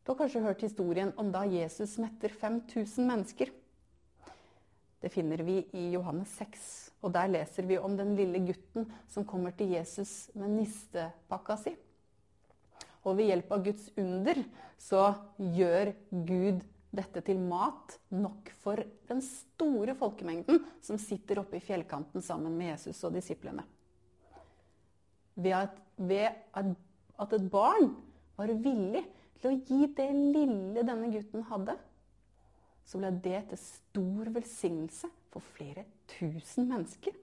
Du 0.00 0.14
har 0.14 0.22
kanskje 0.24 0.46
hørt 0.48 0.64
historien 0.64 1.12
om 1.20 1.36
da 1.36 1.44
Jesus 1.44 1.98
metter 2.00 2.32
5000 2.32 3.04
mennesker. 3.12 3.52
Det 5.02 5.10
finner 5.10 5.42
vi 5.42 5.58
i 5.74 5.88
Johannes 5.96 6.30
6. 6.38 6.66
Og 7.02 7.10
der 7.14 7.30
leser 7.32 7.66
vi 7.66 7.78
om 7.82 7.96
den 7.98 8.14
lille 8.18 8.38
gutten 8.46 8.86
som 9.10 9.26
kommer 9.26 9.54
til 9.58 9.74
Jesus 9.74 10.30
med 10.38 10.54
nistepakka 10.60 11.56
si. 11.58 11.72
Og 13.02 13.18
ved 13.18 13.32
hjelp 13.32 13.50
av 13.50 13.64
Guds 13.66 13.88
under 13.98 14.38
så 14.78 15.08
gjør 15.42 15.90
Gud 16.28 16.62
dette 16.92 17.22
til 17.24 17.40
mat 17.40 17.96
nok 18.12 18.50
for 18.62 18.78
den 19.08 19.22
store 19.24 19.96
folkemengden 19.98 20.60
som 20.84 21.00
sitter 21.00 21.40
oppe 21.42 21.58
i 21.58 21.64
fjellkanten 21.64 22.22
sammen 22.22 22.54
med 22.58 22.74
Jesus 22.74 23.00
og 23.08 23.16
disiplene. 23.16 23.64
Ved 25.34 25.56
at, 25.56 25.78
ved 25.96 26.28
at 26.52 27.34
et 27.38 27.46
barn 27.50 27.94
var 28.36 28.52
villig 28.52 29.02
til 29.40 29.50
å 29.50 29.56
gi 29.56 29.88
det 29.96 30.10
lille 30.12 30.84
denne 30.84 31.08
gutten 31.10 31.46
hadde, 31.48 31.74
så 32.84 33.00
ble 33.00 33.10
det 33.24 33.40
til 33.50 33.60
stor 33.60 34.30
velsignelse 34.34 35.10
for 35.32 35.44
flere 35.56 35.84
tusen 36.10 36.68
mennesker. 36.70 37.14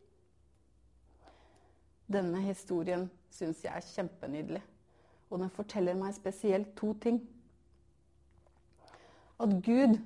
Denne 2.09 2.41
historien 2.41 3.05
syns 3.33 3.61
jeg 3.65 3.75
er 3.75 3.85
kjempenydelig, 3.85 4.61
og 5.29 5.43
den 5.43 5.51
forteller 5.53 5.97
meg 5.97 6.15
spesielt 6.17 6.71
to 6.79 6.95
ting. 7.03 7.19
At 9.39 9.53
Gud 9.63 9.99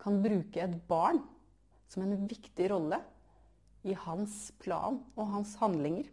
kan 0.00 0.18
bruke 0.24 0.64
et 0.64 0.74
barn 0.88 1.20
som 1.90 2.02
en 2.04 2.26
viktig 2.28 2.66
rolle 2.72 2.98
i 3.86 3.94
hans 3.96 4.50
plan 4.60 4.98
og 5.14 5.30
hans 5.32 5.54
handlinger. 5.60 6.08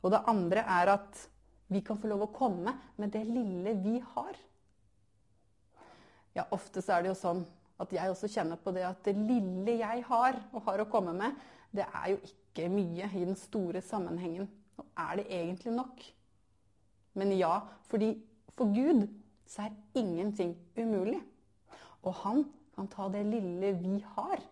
Og 0.00 0.14
det 0.14 0.22
andre 0.30 0.64
er 0.64 0.94
at 0.94 1.26
vi 1.70 1.82
kan 1.86 1.98
få 2.00 2.08
lov 2.10 2.24
å 2.26 2.32
komme 2.34 2.72
med 2.98 3.12
det 3.14 3.24
lille 3.28 3.74
vi 3.82 3.98
har. 4.14 4.38
Ja, 6.36 6.46
ofte 6.54 6.82
så 6.82 6.96
er 6.96 7.04
det 7.04 7.12
jo 7.12 7.18
sånn 7.18 7.42
at 7.80 7.92
jeg 7.94 8.12
også 8.12 8.28
kjenner 8.30 8.60
på 8.60 8.72
det 8.76 8.84
at 8.86 9.00
det 9.06 9.16
lille 9.16 9.78
jeg 9.80 10.04
har 10.06 10.38
og 10.52 10.64
har 10.66 10.82
å 10.82 10.88
komme 10.90 11.14
med, 11.16 11.36
det 11.72 11.86
er 11.86 12.12
jo 12.12 12.20
ikke 12.26 12.68
mye 12.72 13.08
i 13.08 13.24
den 13.24 13.38
store 13.38 13.80
sammenhengen. 13.84 14.48
Og 14.80 14.86
er 14.98 15.20
det 15.20 15.26
egentlig 15.32 15.74
nok? 15.74 16.04
Men 17.18 17.32
ja, 17.36 17.54
fordi 17.90 18.12
for 18.56 18.70
Gud 18.74 19.06
så 19.48 19.66
er 19.66 19.78
ingenting 19.98 20.54
umulig. 20.76 21.20
Og 22.06 22.14
han 22.22 22.44
kan 22.76 22.88
ta 22.90 23.08
det 23.12 23.24
lille 23.28 23.74
vi 23.80 23.98
har, 24.16 24.42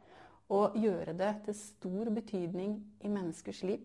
og 0.49 0.77
gjøre 0.81 1.13
det 1.17 1.31
til 1.45 1.57
stor 1.57 2.09
betydning 2.17 2.79
i 3.05 3.09
menneskers 3.13 3.63
liv. 3.69 3.83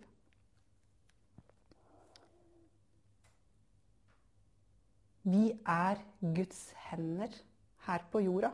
Vi 5.24 5.50
er 5.68 6.00
Guds 6.20 6.70
hender 6.90 7.36
her 7.88 8.06
på 8.12 8.22
jorda. 8.24 8.54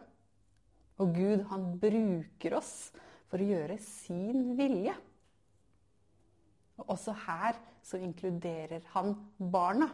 Og 0.99 1.13
Gud, 1.15 1.45
han 1.51 1.69
bruker 1.79 2.57
oss 2.57 2.73
for 3.29 3.39
å 3.39 3.47
gjøre 3.47 3.77
sin 3.83 4.53
vilje. 4.57 4.95
Og 6.79 6.95
også 6.95 7.15
her 7.27 7.59
så 7.85 7.99
inkluderer 8.01 8.83
han 8.93 9.15
barna. 9.37 9.89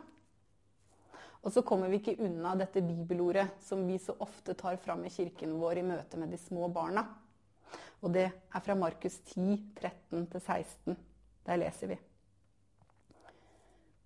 Og 1.46 1.54
så 1.54 1.62
kommer 1.62 1.92
vi 1.92 2.00
ikke 2.00 2.18
unna 2.25 2.56
dette 2.58 2.82
bibelordet 2.82 3.46
som 3.62 3.84
vi 3.86 4.00
så 4.01 4.15
ofte 4.25 4.56
tar 4.58 4.80
fram 4.82 5.04
i 5.06 5.13
kirken 5.13 5.54
vår 5.62 5.82
i 5.82 5.86
møte 5.86 6.18
med 6.18 6.34
de 6.34 6.42
små 6.42 6.72
barna. 6.74 7.06
Og 8.01 8.13
det 8.13 8.25
er 8.25 8.65
fra 8.65 8.75
Markus 8.77 9.20
10, 9.34 9.60
13-16. 9.77 10.98
Der 11.46 11.62
leser 11.62 11.94
vi. 11.94 12.00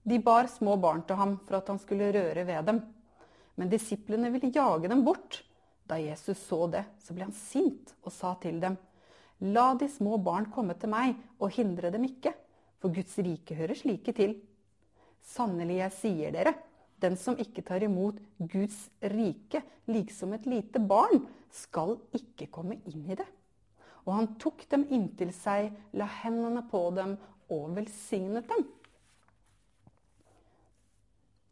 De 0.09 0.19
bar 0.23 0.47
små 0.51 0.75
barn 0.79 1.03
til 1.07 1.19
ham 1.19 1.37
for 1.45 1.59
at 1.59 1.67
han 1.71 1.79
skulle 1.79 2.11
røre 2.15 2.43
ved 2.47 2.67
dem. 2.67 2.81
Men 3.59 3.71
disiplene 3.71 4.31
ville 4.31 4.53
jage 4.55 4.87
dem 4.87 5.03
bort. 5.03 5.41
Da 5.89 5.97
Jesus 5.99 6.39
så 6.47 6.63
det, 6.71 6.85
så 7.01 7.15
ble 7.15 7.27
han 7.27 7.35
sint 7.35 7.91
og 8.05 8.13
sa 8.13 8.35
til 8.41 8.61
dem, 8.61 8.77
La 9.39 9.71
de 9.79 9.87
små 9.87 10.17
barn 10.19 10.49
komme 10.51 10.75
til 10.75 10.91
meg, 10.91 11.15
og 11.39 11.53
hindre 11.55 11.91
dem 11.93 12.03
ikke, 12.07 12.33
for 12.79 12.91
Guds 12.91 13.15
rike 13.23 13.55
hører 13.55 13.77
slike 13.79 14.11
til. 14.15 14.35
Sannelig, 15.23 15.77
jeg 15.79 15.95
sier 15.95 16.35
dere, 16.35 16.53
den 16.99 17.15
som 17.19 17.39
ikke 17.39 17.63
tar 17.63 17.83
imot 17.85 18.19
Guds 18.37 18.89
rike 18.99 19.61
liksom 19.87 20.35
et 20.35 20.47
lite 20.49 20.81
barn, 20.83 21.23
skal 21.49 21.95
ikke 22.15 22.49
komme 22.51 22.81
inn 22.91 23.07
i 23.07 23.17
det. 23.17 23.27
Og 24.05 24.13
han 24.17 24.33
tok 24.41 24.65
dem 24.71 24.85
inntil 24.91 25.31
seg, 25.35 25.71
la 25.95 26.07
hendene 26.19 26.65
på 26.67 26.83
dem 26.95 27.15
og 27.53 27.71
velsignet 27.77 28.47
dem. 28.51 28.67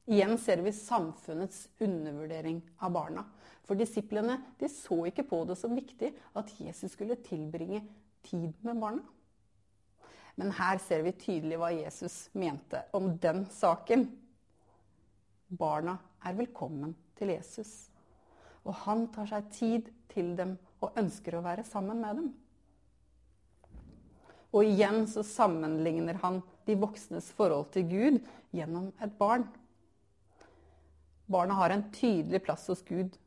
Igjen 0.07 0.37
ser 0.39 0.61
vi 0.63 0.71
samfunnets 0.71 1.67
undervurdering 1.83 2.61
av 2.79 2.91
barna. 2.95 3.25
For 3.67 3.75
disiplene 3.75 4.37
de 4.59 4.69
så 4.71 5.01
ikke 5.09 5.25
på 5.27 5.41
det 5.49 5.57
som 5.59 5.75
viktig 5.75 6.13
at 6.39 6.53
Jesus 6.61 6.93
skulle 6.95 7.19
tilbringe 7.19 7.81
tid 8.23 8.53
med 8.63 8.79
barna. 8.79 9.03
Men 10.39 10.53
her 10.55 10.79
ser 10.79 11.03
vi 11.03 11.15
tydelig 11.17 11.57
hva 11.59 11.73
Jesus 11.73 12.29
mente 12.37 12.85
om 12.95 13.17
den 13.19 13.45
saken. 13.51 14.07
barna 15.49 15.97
er 16.23 16.35
velkommen 16.35 16.95
til 17.17 17.31
Jesus. 17.33 17.89
Og 18.63 18.73
han 18.85 19.07
tar 19.11 19.27
seg 19.27 19.51
tid 19.51 19.91
til 20.11 20.35
dem 20.37 20.57
og 20.83 20.95
ønsker 20.99 21.35
å 21.35 21.43
være 21.43 21.63
sammen 21.67 22.01
med 22.03 22.19
dem. 22.19 22.33
Og 24.55 24.63
igjen 24.63 25.07
så 25.11 25.23
sammenligner 25.27 26.19
han 26.23 26.41
de 26.67 26.75
voksnes 26.79 27.31
forhold 27.35 27.71
til 27.75 27.87
Gud 27.89 28.19
gjennom 28.55 28.91
et 29.03 29.15
barn. 29.19 29.47
Barna 31.27 31.57
har 31.59 31.69
en 31.69 31.85
tydelig 31.91 32.43
plass 32.43 32.67
hos 32.71 32.83
Gud, 32.87 33.17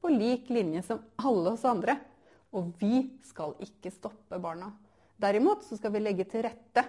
på 0.00 0.08
lik 0.08 0.50
linje 0.50 0.82
som 0.86 1.02
alle 1.16 1.56
oss 1.56 1.66
andre. 1.66 1.98
Og 2.54 2.70
vi 2.80 3.02
skal 3.26 3.56
ikke 3.60 3.92
stoppe 3.92 4.38
barna. 4.40 4.70
Derimot 5.18 5.66
så 5.66 5.76
skal 5.76 5.92
vi 5.92 6.00
legge 6.00 6.24
til 6.30 6.46
rette 6.46 6.84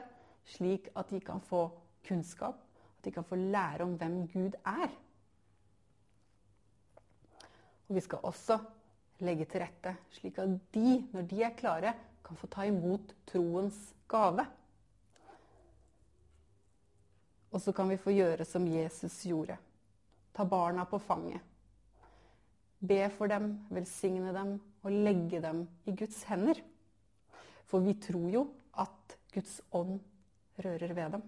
slik 0.49 0.87
at 0.97 1.09
de 1.11 1.19
kan 1.21 1.41
få 1.45 1.65
kunnskap, 2.05 2.57
at 2.97 3.05
de 3.05 3.13
kan 3.13 3.25
få 3.27 3.37
lære 3.37 3.85
om 3.85 3.95
hvem 3.99 4.21
Gud 4.31 4.55
er. 4.63 4.93
Og 7.89 7.97
vi 7.97 8.05
skal 8.05 8.23
også 8.29 8.59
legge 9.25 9.49
til 9.49 9.65
rette 9.65 9.95
slik 10.15 10.37
at 10.41 10.53
de, 10.73 10.99
når 11.11 11.27
de 11.29 11.43
er 11.43 11.57
klare, 11.57 11.95
kan 12.23 12.37
få 12.37 12.47
ta 12.47 12.67
imot 12.69 13.13
troens 13.27 13.77
gave. 14.09 14.45
Og 17.49 17.61
så 17.61 17.73
kan 17.73 17.89
vi 17.89 17.97
få 17.97 18.13
gjøre 18.13 18.45
som 18.45 18.67
Jesus 18.69 19.17
gjorde. 19.25 19.57
Ta 20.33 20.45
barna 20.45 20.85
på 20.85 20.99
fanget. 20.99 21.41
Be 22.79 23.09
for 23.11 23.27
dem, 23.27 23.51
velsigne 23.69 24.31
dem 24.33 24.55
og 24.83 24.91
legge 24.91 25.41
dem 25.43 25.65
i 25.85 25.95
Guds 25.95 26.23
hender. 26.29 26.61
For 27.67 27.83
vi 27.83 27.97
tror 28.01 28.29
jo 28.31 28.45
at 28.79 29.17
Guds 29.33 29.59
ånd 29.75 29.99
rører 30.63 30.93
ved 30.95 31.17
dem. 31.17 31.25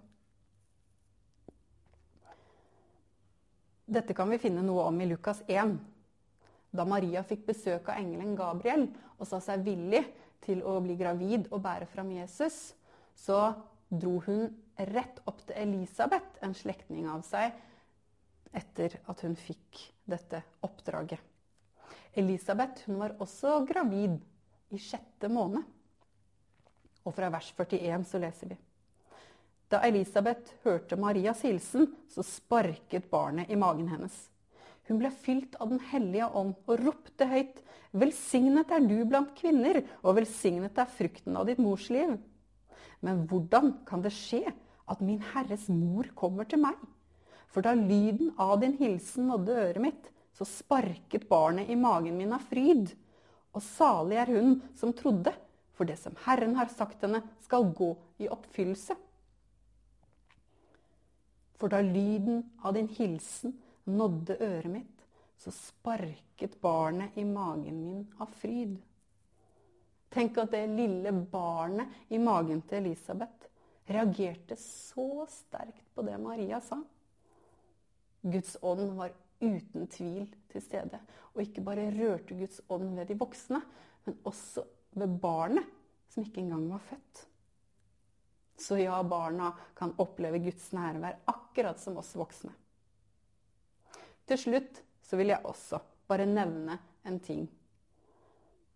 Dette 3.92 4.16
kan 4.16 4.30
vi 4.32 4.40
finne 4.40 4.64
noe 4.64 4.86
om 4.88 5.02
i 5.04 5.10
Lukas 5.10 5.42
1. 5.52 5.76
Da 6.72 6.86
Maria 6.88 7.26
fikk 7.28 7.44
besøk 7.50 7.90
av 7.92 8.00
engelen 8.00 8.38
Gabriel 8.40 8.86
og 9.18 9.28
sa 9.28 9.42
seg 9.44 9.66
villig 9.66 10.06
til 10.46 10.64
å 10.64 10.78
bli 10.82 10.96
gravid 10.98 11.50
og 11.52 11.60
bære 11.66 11.90
fram 11.92 12.14
Jesus, 12.16 12.72
så 13.14 13.52
dro 13.92 14.16
hun 14.26 14.48
rett 14.90 15.20
opp 15.28 15.44
til 15.44 15.60
Elisabeth, 15.60 16.40
en 16.42 16.56
slektning 16.56 17.10
av 17.12 17.26
seg, 17.28 17.52
etter 18.54 18.98
at 19.10 19.22
hun 19.26 19.36
fikk 19.40 19.80
dette 20.10 20.42
oppdraget. 20.66 21.20
Elisabeth 22.18 22.88
hun 22.88 23.00
var 23.00 23.16
også 23.24 23.62
gravid 23.68 24.18
i 24.72 24.80
sjette 24.82 25.30
måned. 25.32 25.64
Og 27.08 27.16
fra 27.16 27.32
vers 27.34 27.50
41 27.58 28.04
så 28.08 28.20
leser 28.22 28.52
vi. 28.52 28.58
Da 29.72 29.80
Elisabeth 29.88 30.52
hørte 30.66 30.98
Marias 31.00 31.46
hilsen, 31.48 31.88
så 32.12 32.24
sparket 32.28 33.08
barnet 33.12 33.50
i 33.50 33.56
magen 33.56 33.88
hennes. 33.88 34.14
Hun 34.90 35.00
ble 35.00 35.12
fylt 35.24 35.56
av 35.64 35.70
Den 35.72 35.80
hellige 35.92 36.28
ånd 36.28 36.58
og 36.68 36.82
ropte 36.84 37.28
høyt. 37.32 37.62
Velsignet 37.96 38.72
er 38.72 38.84
du 38.84 38.98
blant 39.08 39.32
kvinner, 39.38 39.80
og 40.04 40.18
velsignet 40.20 40.76
er 40.80 40.92
frukten 40.92 41.38
av 41.40 41.48
ditt 41.48 41.62
mors 41.64 41.88
liv. 41.92 42.18
Men 43.00 43.24
hvordan 43.30 43.78
kan 43.88 44.04
det 44.04 44.12
skje 44.16 44.44
at 44.92 45.04
min 45.04 45.22
Herres 45.32 45.70
mor 45.72 46.10
kommer 46.20 46.48
til 46.48 46.60
meg? 46.66 46.76
For 47.52 47.66
da 47.66 47.74
lyden 47.76 48.32
av 48.40 48.60
din 48.62 48.78
hilsen 48.80 49.28
nådde 49.28 49.56
øret 49.66 49.84
mitt, 49.84 50.12
så 50.34 50.48
sparket 50.48 51.28
barnet 51.30 51.70
i 51.70 51.76
magen 51.76 52.18
min 52.18 52.34
av 52.34 52.44
fryd. 52.48 52.94
Og 53.52 53.64
salig 53.64 54.20
er 54.22 54.32
hun 54.32 54.62
som 54.80 54.94
trodde, 54.96 55.34
for 55.76 55.88
det 55.88 55.98
som 56.00 56.16
Herren 56.24 56.56
har 56.56 56.72
sagt 56.72 57.04
henne, 57.04 57.20
skal 57.44 57.68
gå 57.76 57.92
i 58.24 58.30
oppfyllelse. 58.32 58.96
For 61.60 61.70
da 61.70 61.82
lyden 61.84 62.46
av 62.64 62.74
din 62.78 62.88
hilsen 62.96 63.58
nådde 63.84 64.40
øret 64.40 64.72
mitt, 64.72 65.04
så 65.38 65.52
sparket 65.52 66.56
barnet 66.62 67.18
i 67.18 67.26
magen 67.26 67.84
min 67.84 68.08
av 68.22 68.32
fryd. 68.40 68.78
Tenk 70.12 70.38
at 70.42 70.52
det 70.54 70.64
lille 70.72 71.12
barnet 71.32 72.12
i 72.12 72.20
magen 72.22 72.64
til 72.68 72.82
Elisabeth 72.82 73.48
reagerte 73.92 74.58
så 74.60 75.26
sterkt 75.30 75.86
på 75.96 76.04
det 76.06 76.18
Maria 76.22 76.60
sa. 76.64 76.80
Guds 78.22 78.58
ånd 78.62 78.94
var 78.98 79.14
uten 79.42 79.88
tvil 79.90 80.30
til 80.52 80.64
stede. 80.64 81.00
Og 81.34 81.44
ikke 81.44 81.64
bare 81.66 81.90
rørte 81.96 82.38
Guds 82.38 82.62
ånd 82.70 82.94
ved 82.98 83.10
de 83.10 83.18
voksne, 83.20 83.62
men 84.06 84.18
også 84.28 84.66
ved 84.98 85.20
barnet, 85.22 85.68
som 86.12 86.26
ikke 86.26 86.44
engang 86.44 86.68
var 86.70 86.84
født. 86.90 87.26
Så 88.62 88.78
ja, 88.78 89.00
barna 89.04 89.54
kan 89.78 89.96
oppleve 89.98 90.42
Guds 90.44 90.70
nærvær 90.76 91.24
akkurat 91.32 91.82
som 91.82 91.98
oss 91.98 92.14
voksne. 92.18 92.52
Til 94.30 94.38
slutt 94.38 94.84
så 95.02 95.18
vil 95.18 95.34
jeg 95.34 95.46
også 95.48 95.80
bare 96.08 96.28
nevne 96.30 96.78
en 97.08 97.18
ting 97.24 97.48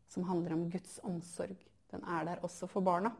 som 0.10 0.26
handler 0.30 0.56
om 0.56 0.66
Guds 0.72 0.98
omsorg. 1.04 1.58
Den 1.92 2.04
er 2.04 2.26
der 2.26 2.42
også 2.44 2.68
for 2.72 2.82
barna. 2.82 3.12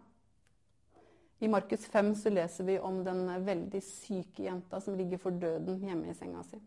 I 1.40 1.48
Markus 1.52 1.86
5 1.92 2.16
så 2.16 2.32
leser 2.32 2.64
vi 2.64 2.78
om 2.80 3.02
den 3.04 3.28
veldig 3.46 3.82
syke 3.84 4.46
jenta 4.48 4.80
som 4.82 4.96
ligger 4.96 5.20
for 5.20 5.36
døden 5.36 5.82
hjemme 5.84 6.10
i 6.12 6.16
senga 6.16 6.44
si. 6.48 6.60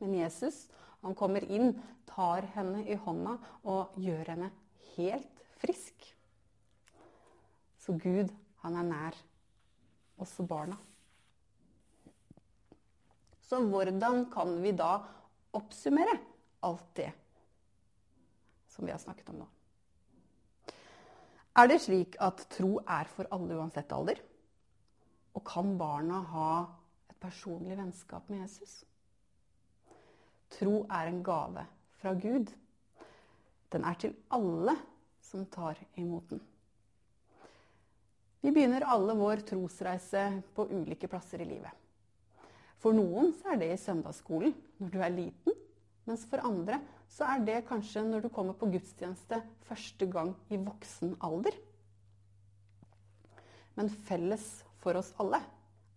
Men 0.00 0.14
Jesus 0.16 0.64
han 1.00 1.16
kommer 1.16 1.44
inn, 1.44 1.74
tar 2.08 2.44
henne 2.54 2.82
i 2.88 2.96
hånda 2.96 3.36
og 3.68 3.96
gjør 4.00 4.34
henne 4.34 4.50
helt 4.94 5.44
frisk. 5.60 6.08
Så 7.80 7.96
Gud 8.00 8.32
han 8.64 8.76
er 8.76 8.88
nær 8.88 9.20
også 10.20 10.44
barna. 10.48 10.76
Så 13.48 13.62
hvordan 13.66 14.26
kan 14.32 14.60
vi 14.62 14.72
da 14.76 14.98
oppsummere 15.56 16.18
alt 16.62 16.92
det 16.96 17.08
som 18.70 18.86
vi 18.86 18.92
har 18.92 19.00
snakket 19.02 19.32
om 19.32 19.40
nå? 19.40 19.48
Er 21.58 21.66
det 21.66 21.80
slik 21.82 22.14
at 22.22 22.44
tro 22.54 22.78
er 22.86 23.08
for 23.10 23.26
alle 23.34 23.56
uansett 23.58 23.90
alder? 23.92 24.20
Og 25.34 25.42
kan 25.46 25.74
barna 25.78 26.20
ha 26.30 26.50
et 27.10 27.18
personlig 27.22 27.76
vennskap 27.78 28.28
med 28.30 28.44
Jesus? 28.44 28.84
Tro 30.50 30.84
er 30.86 31.10
en 31.10 31.22
gave 31.26 31.66
fra 32.00 32.14
Gud. 32.14 32.52
Den 33.70 33.84
er 33.86 33.98
til 33.98 34.14
alle 34.34 34.76
som 35.22 35.44
tar 35.46 35.78
imot 35.98 36.30
den. 36.30 36.40
Vi 38.40 38.50
begynner 38.54 38.86
alle 38.88 39.14
vår 39.18 39.42
trosreise 39.50 40.24
på 40.56 40.64
ulike 40.70 41.10
plasser 41.10 41.42
i 41.42 41.48
livet. 41.50 41.74
For 42.80 42.96
noen 42.96 43.34
er 43.44 43.58
det 43.60 43.74
i 43.74 43.80
søndagsskolen 43.82 44.54
når 44.80 44.94
du 44.94 45.02
er 45.04 45.12
liten, 45.12 45.58
mens 46.08 46.24
for 46.30 46.40
andre 46.46 46.78
så 47.10 47.26
er 47.26 47.42
det 47.46 47.64
kanskje 47.68 48.04
når 48.06 48.24
du 48.24 48.30
kommer 48.32 48.54
på 48.58 48.68
gudstjeneste 48.70 49.40
første 49.66 50.06
gang 50.10 50.32
i 50.52 50.58
voksen 50.60 51.16
alder. 51.26 51.56
Men 53.74 53.90
felles 54.06 54.46
for 54.82 54.98
oss 55.00 55.10
alle 55.20 55.40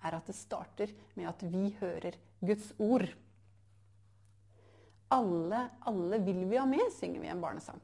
er 0.03 0.17
at 0.17 0.27
det 0.27 0.35
starter 0.35 0.91
med 1.15 1.29
at 1.29 1.43
vi 1.47 1.69
hører 1.79 2.17
Guds 2.43 2.71
ord. 2.81 3.05
Alle, 5.13 5.67
alle 5.85 6.19
vil 6.25 6.41
vi 6.49 6.57
ha 6.57 6.65
med, 6.67 6.89
synger 6.97 7.21
vi 7.21 7.29
en 7.29 7.43
barnesang. 7.43 7.81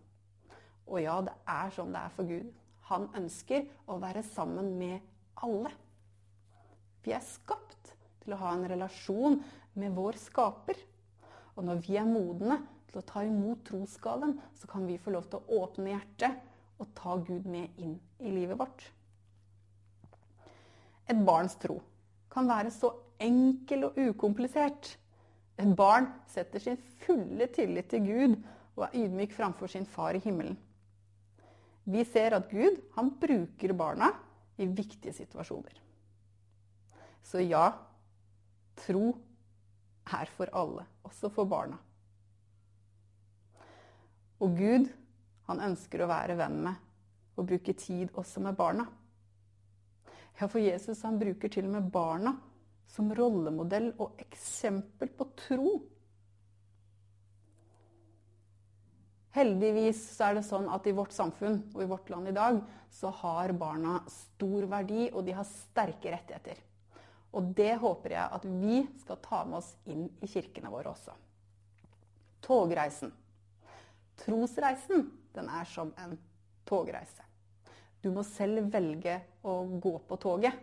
Og 0.89 1.04
ja, 1.04 1.20
det 1.22 1.36
er 1.46 1.76
sånn 1.76 1.94
det 1.94 2.02
er 2.02 2.15
for 2.15 2.30
Gud. 2.30 2.50
Han 2.89 3.06
ønsker 3.20 3.68
å 3.86 4.00
være 4.02 4.26
sammen 4.26 4.74
med 4.80 5.06
alle. 5.46 5.70
Vi 7.06 7.13
er 7.13 7.24
skapt 7.24 7.94
til 8.24 8.34
å 8.34 8.42
ha 8.42 8.56
en 8.56 8.65
relasjon 8.68 9.38
med 9.80 9.94
vår 9.96 10.18
skaper. 10.20 10.80
Og 11.56 11.68
når 11.68 11.84
vi 11.86 12.00
er 12.00 12.10
modne 12.10 12.58
til 12.89 13.02
å 13.02 13.06
ta 13.06 13.23
imot 13.25 13.62
trosgaven, 13.67 14.38
så 14.58 14.69
kan 14.69 14.88
vi 14.89 14.97
få 15.02 15.13
lov 15.13 15.28
til 15.30 15.39
å 15.41 15.63
åpne 15.63 15.93
hjertet 15.93 16.80
og 16.80 16.93
ta 16.97 17.17
Gud 17.17 17.45
med 17.49 17.82
inn 17.82 17.97
i 18.19 18.32
livet 18.34 18.60
vårt. 18.60 18.86
Et 21.10 21.25
barns 21.25 21.56
tro 21.62 21.80
kan 22.30 22.49
være 22.49 22.71
så 22.73 22.91
enkel 23.19 23.88
og 23.89 23.97
ukomplisert. 23.97 24.93
Et 25.60 25.75
barn 25.75 26.08
setter 26.30 26.63
sin 26.63 26.80
fulle 27.04 27.49
tillit 27.52 27.89
til 27.91 28.06
Gud 28.06 28.36
og 28.78 28.86
er 28.88 28.97
ydmyk 29.02 29.34
framfor 29.36 29.71
sin 29.71 29.88
far 29.89 30.15
i 30.15 30.23
himmelen. 30.23 30.58
Vi 31.89 32.06
ser 32.06 32.36
at 32.38 32.52
Gud 32.52 32.78
han 32.95 33.12
bruker 33.19 33.73
barna 33.73 34.12
i 34.62 34.67
viktige 34.67 35.15
situasjoner. 35.17 35.73
Så 37.25 37.41
ja, 37.43 37.71
tro 38.86 39.12
er 40.10 40.32
for 40.38 40.49
alle, 40.56 40.86
også 41.04 41.30
for 41.34 41.49
barna. 41.49 41.78
Og 44.39 44.56
Gud, 44.56 44.88
han 45.49 45.63
ønsker 45.69 46.04
å 46.04 46.10
være 46.10 46.38
venn 46.39 46.62
med 46.67 46.86
og 47.39 47.47
bruke 47.47 47.73
tid 47.80 48.12
også 48.19 48.43
med 48.43 48.58
barna. 48.60 48.86
Ja, 50.39 50.47
for 50.47 50.60
Jesus 50.63 51.04
han 51.04 51.19
bruker 51.19 51.52
til 51.52 51.67
og 51.67 51.75
med 51.75 51.88
barna 51.91 52.36
som 52.89 53.12
rollemodell 53.15 53.91
og 53.99 54.19
eksempel 54.23 55.12
på 55.15 55.28
tro. 55.39 55.73
Heldigvis 59.36 59.99
så 60.15 60.30
er 60.30 60.39
det 60.39 60.47
sånn 60.47 60.69
at 60.73 60.88
i 60.89 60.95
vårt 60.95 61.13
samfunn 61.13 61.60
og 61.75 61.84
i 61.84 61.89
vårt 61.89 62.10
land 62.10 62.32
i 62.32 62.36
dag 62.36 62.58
så 62.91 63.12
har 63.21 63.54
barna 63.54 63.99
stor 64.10 64.65
verdi, 64.71 65.12
og 65.13 65.21
de 65.28 65.36
har 65.38 65.45
sterke 65.45 66.15
rettigheter. 66.15 66.58
Og 67.38 67.52
det 67.54 67.75
håper 67.78 68.15
jeg 68.15 68.38
at 68.39 68.47
vi 68.49 68.82
skal 69.04 69.19
ta 69.21 69.43
med 69.45 69.60
oss 69.60 69.75
inn 69.86 70.08
i 70.25 70.30
kirkene 70.32 70.71
våre 70.73 70.95
også. 70.95 71.13
Togreisen. 72.41 73.13
Trosreisen, 74.20 75.10
den 75.36 75.50
er 75.50 75.68
som 75.70 75.94
en 75.98 76.18
togreise. 76.68 77.26
Du 78.02 78.12
må 78.16 78.24
selv 78.24 78.70
velge 78.72 79.18
å 79.44 79.62
gå 79.82 79.94
på 80.08 80.18
toget. 80.22 80.56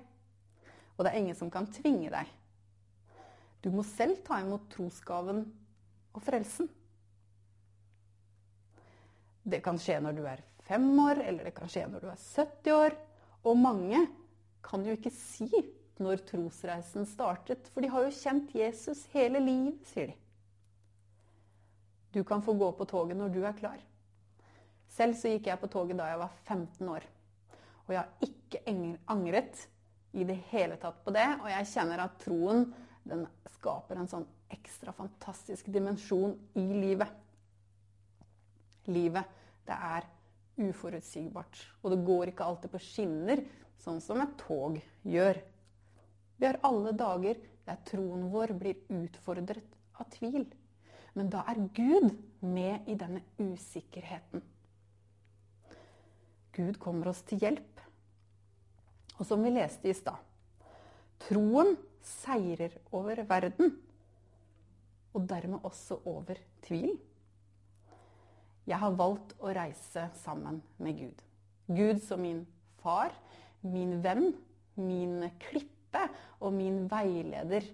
Og 0.96 1.04
det 1.04 1.12
er 1.12 1.20
ingen 1.20 1.36
som 1.36 1.52
kan 1.52 1.68
tvinge 1.68 2.10
deg. 2.12 2.28
Du 3.60 3.68
må 3.74 3.84
selv 3.84 4.20
ta 4.24 4.38
imot 4.40 4.68
trosgaven 4.72 5.42
og 6.16 6.22
frelsen. 6.24 6.68
Det 9.46 9.60
kan 9.62 9.78
skje 9.78 9.98
når 10.02 10.16
du 10.16 10.22
er 10.26 10.42
fem 10.66 10.86
år, 11.02 11.20
eller 11.22 11.46
det 11.46 11.54
kan 11.56 11.70
skje 11.70 11.84
når 11.90 12.04
du 12.04 12.08
er 12.10 12.22
70 12.22 12.76
år. 12.76 12.96
Og 13.46 13.58
mange 13.60 14.00
kan 14.66 14.82
jo 14.86 14.96
ikke 14.96 15.12
si 15.14 15.50
når 16.02 16.24
trosreisen 16.28 17.06
startet, 17.08 17.68
for 17.72 17.84
de 17.84 17.90
har 17.92 18.04
jo 18.04 18.16
kjent 18.16 18.54
Jesus 18.56 19.04
hele 19.14 19.40
livet, 19.40 19.78
sier 19.92 20.10
de. 20.10 20.16
Du 22.16 22.24
kan 22.24 22.40
få 22.42 22.54
gå 22.56 22.70
på 22.72 22.86
toget 22.88 23.18
når 23.18 23.28
du 23.28 23.42
er 23.44 23.56
klar. 23.58 23.80
Selv 24.88 25.18
så 25.20 25.28
gikk 25.28 25.50
jeg 25.50 25.60
på 25.60 25.68
toget 25.68 25.98
da 25.98 26.06
jeg 26.08 26.20
var 26.22 26.32
15 26.46 26.88
år. 26.88 27.04
Og 27.84 27.92
jeg 27.92 28.00
har 28.00 28.24
ikke 28.24 28.62
angret 29.12 29.66
i 30.16 30.24
det 30.24 30.38
hele 30.48 30.78
tatt 30.80 31.02
på 31.04 31.12
det. 31.12 31.26
Og 31.42 31.50
jeg 31.52 31.68
kjenner 31.74 32.06
at 32.06 32.16
troen 32.24 32.64
den 33.04 33.26
skaper 33.58 34.00
en 34.00 34.08
sånn 34.08 34.24
ekstra 34.48 34.96
fantastisk 34.96 35.68
dimensjon 35.68 36.32
i 36.56 36.64
livet. 36.64 37.12
Livet, 38.88 39.28
det 39.68 39.76
er 39.76 40.08
uforutsigbart. 40.70 41.62
Og 41.84 41.92
det 41.92 42.02
går 42.08 42.32
ikke 42.32 42.48
alltid 42.48 42.72
på 42.72 42.80
skinner, 42.80 43.44
sånn 43.84 44.00
som 44.00 44.24
et 44.24 44.38
tog 44.40 44.80
gjør. 45.04 45.44
Vi 46.40 46.48
har 46.48 46.64
alle 46.64 46.96
dager 46.96 47.44
der 47.68 47.82
troen 47.92 48.30
vår 48.32 48.56
blir 48.56 48.86
utfordret 49.04 49.76
av 50.00 50.08
tvil. 50.16 50.46
Men 51.16 51.30
da 51.32 51.42
er 51.48 51.62
Gud 51.74 52.10
med 52.44 52.86
i 52.86 52.94
denne 52.98 53.22
usikkerheten. 53.40 54.44
Gud 56.56 56.78
kommer 56.80 57.10
oss 57.12 57.22
til 57.28 57.40
hjelp. 57.40 57.82
Og 59.16 59.24
som 59.24 59.42
vi 59.44 59.52
leste 59.54 59.88
i 59.88 59.96
stad 59.96 60.20
troen 61.26 61.76
seirer 62.04 62.74
over 62.94 63.22
verden, 63.26 63.72
og 65.16 65.24
dermed 65.30 65.64
også 65.64 65.96
over 66.04 66.36
tvil. 66.66 66.92
Jeg 68.66 68.78
har 68.82 68.98
valgt 68.98 69.32
å 69.40 69.52
reise 69.56 70.08
sammen 70.20 70.60
med 70.82 70.98
Gud. 70.98 71.22
Gud 71.72 72.02
som 72.04 72.20
min 72.22 72.42
far, 72.82 73.14
min 73.64 73.96
venn, 74.04 74.34
min 74.76 75.30
klippe 75.40 76.04
og 76.42 76.52
min 76.54 76.84
veileder 76.90 77.64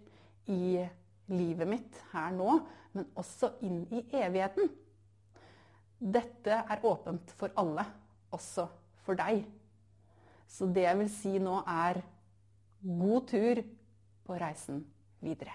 i 0.53 0.85
livet 1.33 1.69
mitt 1.69 1.99
her 2.13 2.31
nå, 2.35 2.61
men 2.93 3.09
også 3.19 3.55
inn 3.65 3.83
i 3.91 4.05
evigheten. 4.21 4.71
Dette 6.03 6.63
er 6.63 6.87
åpent 6.89 7.33
for 7.39 7.55
alle, 7.61 7.85
også 8.35 8.67
for 9.07 9.19
deg. 9.19 9.45
Så 10.51 10.69
det 10.69 10.85
jeg 10.85 10.99
vil 11.01 11.13
si 11.13 11.37
nå, 11.41 11.61
er 11.67 12.03
god 12.83 13.29
tur 13.31 13.63
på 14.27 14.39
reisen 14.39 14.83
videre. 15.23 15.55